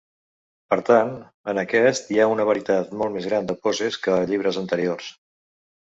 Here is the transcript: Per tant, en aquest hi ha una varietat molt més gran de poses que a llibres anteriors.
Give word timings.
Per 0.73 0.77
tant, 0.87 1.11
en 1.53 1.59
aquest 1.63 2.09
hi 2.15 2.19
ha 2.19 2.27
una 2.33 2.49
varietat 2.53 2.99
molt 3.03 3.17
més 3.19 3.31
gran 3.33 3.53
de 3.53 3.61
poses 3.67 4.03
que 4.07 4.19
a 4.19 4.29
llibres 4.33 4.63
anteriors. 4.67 5.17